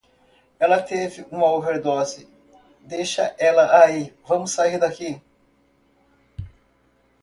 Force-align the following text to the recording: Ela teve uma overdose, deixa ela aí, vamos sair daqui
Ela 0.59 0.81
teve 0.83 1.27
uma 1.29 1.45
overdose, 1.51 2.27
deixa 2.79 3.35
ela 3.37 3.83
aí, 3.85 4.11
vamos 4.27 4.49
sair 4.51 4.79
daqui 4.79 5.21